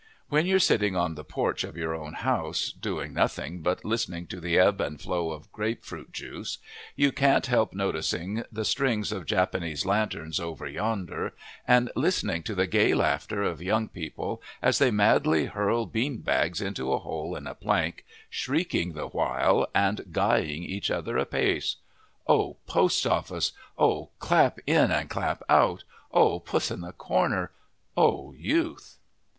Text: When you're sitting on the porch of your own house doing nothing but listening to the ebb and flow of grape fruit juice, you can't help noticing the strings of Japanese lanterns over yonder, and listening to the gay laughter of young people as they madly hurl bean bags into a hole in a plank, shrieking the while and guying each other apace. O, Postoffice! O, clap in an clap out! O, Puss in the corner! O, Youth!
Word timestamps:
When 0.29 0.47
you're 0.47 0.57
sitting 0.57 0.95
on 0.95 1.13
the 1.13 1.23
porch 1.23 1.63
of 1.63 1.77
your 1.77 1.93
own 1.93 2.13
house 2.13 2.71
doing 2.71 3.13
nothing 3.13 3.61
but 3.61 3.85
listening 3.85 4.25
to 4.29 4.39
the 4.41 4.57
ebb 4.57 4.81
and 4.81 4.99
flow 4.99 5.29
of 5.29 5.51
grape 5.51 5.83
fruit 5.85 6.11
juice, 6.11 6.57
you 6.95 7.11
can't 7.11 7.45
help 7.45 7.71
noticing 7.75 8.41
the 8.51 8.65
strings 8.65 9.11
of 9.11 9.27
Japanese 9.27 9.85
lanterns 9.85 10.39
over 10.39 10.65
yonder, 10.65 11.35
and 11.67 11.91
listening 11.95 12.41
to 12.41 12.55
the 12.55 12.65
gay 12.65 12.95
laughter 12.95 13.43
of 13.43 13.61
young 13.61 13.87
people 13.89 14.41
as 14.59 14.79
they 14.79 14.89
madly 14.89 15.45
hurl 15.45 15.85
bean 15.85 16.17
bags 16.17 16.61
into 16.61 16.91
a 16.91 16.97
hole 16.97 17.35
in 17.35 17.45
a 17.45 17.53
plank, 17.53 18.03
shrieking 18.27 18.93
the 18.93 19.05
while 19.05 19.67
and 19.75 20.05
guying 20.11 20.63
each 20.63 20.89
other 20.89 21.15
apace. 21.19 21.75
O, 22.25 22.57
Postoffice! 22.65 23.51
O, 23.77 24.09
clap 24.17 24.57
in 24.65 24.89
an 24.89 25.07
clap 25.09 25.43
out! 25.47 25.83
O, 26.11 26.39
Puss 26.39 26.71
in 26.71 26.81
the 26.81 26.91
corner! 26.91 27.51
O, 27.95 28.33
Youth! 28.35 28.97